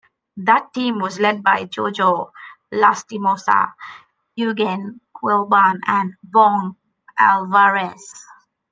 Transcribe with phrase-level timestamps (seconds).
[0.37, 2.31] That team was led by Jojo
[2.73, 3.71] Lastimosa,
[4.35, 6.75] Eugene Quilban and Bong
[7.19, 8.25] Alvarez.